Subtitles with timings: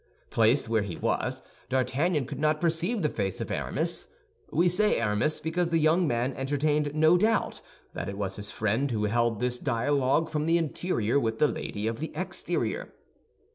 [0.31, 4.07] Placed where he was, D'Artagnan could not perceive the face of Aramis.
[4.49, 7.61] We say Aramis, because the young man entertained no doubt
[7.93, 11.85] that it was his friend who held this dialogue from the interior with the lady
[11.85, 12.93] of the exterior.